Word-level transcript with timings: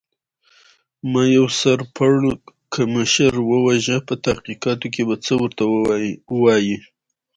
ما 1.11 1.21
یو 1.37 1.47
سر 1.59 1.79
پړکمشر 1.95 3.33
و 3.49 3.51
وژه، 3.65 3.97
په 4.07 4.13
تحقیقاتو 4.25 4.87
کې 4.93 5.01
به 5.07 5.15
څه 5.25 5.33
ورته 5.41 5.63
وایې؟ 6.41 6.77